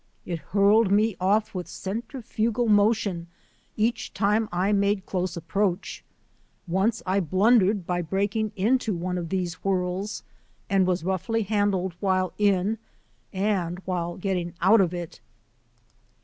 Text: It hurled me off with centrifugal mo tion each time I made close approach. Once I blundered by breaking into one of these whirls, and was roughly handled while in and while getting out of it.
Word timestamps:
It 0.25 0.39
hurled 0.39 0.91
me 0.91 1.15
off 1.21 1.53
with 1.53 1.67
centrifugal 1.67 2.67
mo 2.67 2.91
tion 2.91 3.27
each 3.77 4.15
time 4.15 4.49
I 4.51 4.71
made 4.71 5.05
close 5.05 5.37
approach. 5.37 6.03
Once 6.67 7.03
I 7.05 7.19
blundered 7.19 7.85
by 7.85 8.01
breaking 8.01 8.51
into 8.55 8.95
one 8.95 9.19
of 9.19 9.29
these 9.29 9.59
whirls, 9.63 10.23
and 10.71 10.87
was 10.87 11.03
roughly 11.05 11.43
handled 11.43 11.93
while 11.99 12.33
in 12.39 12.79
and 13.31 13.77
while 13.85 14.17
getting 14.17 14.55
out 14.59 14.81
of 14.81 14.91
it. 14.91 15.19